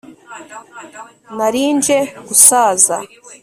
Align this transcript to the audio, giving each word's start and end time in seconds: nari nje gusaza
nari 1.35 1.63
nje 1.77 1.97
gusaza 2.27 2.95